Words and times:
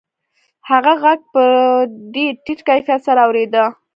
هغه 0.69 0.93
غږ 1.03 1.19
په 1.33 1.43
ډېر 2.13 2.33
ټیټ 2.43 2.59
کیفیت 2.67 3.01
سره 3.07 3.21
اورېده 3.27 3.63